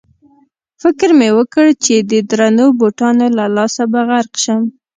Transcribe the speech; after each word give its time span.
فکر 0.81 1.09
مې 1.19 1.29
وکړ 1.37 1.65
چې 1.83 1.95
د 2.09 2.11
درنو 2.29 2.65
بوټانو 2.79 3.27
له 3.37 3.45
لاسه 3.55 3.83
به 3.91 4.01
غرق 4.09 4.33
شم. 4.43 4.61